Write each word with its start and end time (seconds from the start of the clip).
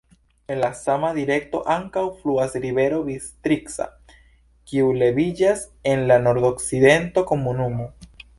En 0.53 0.59
la 0.61 0.69
sama 0.77 1.09
direkto 1.17 1.59
ankaŭ 1.73 2.05
fluas 2.21 2.55
rivero 2.63 3.01
Bistrica, 3.09 3.87
kiu 4.73 4.89
leviĝas 5.03 5.63
en 5.93 6.05
la 6.13 6.19
nordokcidento 6.31 7.27
komunumo. 7.35 7.89